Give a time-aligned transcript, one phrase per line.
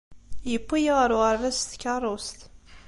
[0.51, 2.39] Yewwi-iyi ɣer uɣerbaz s tkeṛṛust.